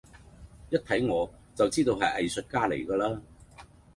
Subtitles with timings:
[0.71, 3.21] 一睇我就知道係藝術家嚟㗎啦